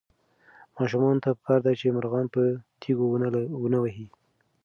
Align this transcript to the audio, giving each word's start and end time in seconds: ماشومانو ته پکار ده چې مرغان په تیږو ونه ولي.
ماشومانو 0.77 1.23
ته 1.23 1.29
پکار 1.37 1.59
ده 1.65 1.71
چې 1.79 1.93
مرغان 1.97 2.25
په 2.33 2.41
تیږو 2.81 3.05
ونه 3.63 3.77
ولي. 3.81 4.07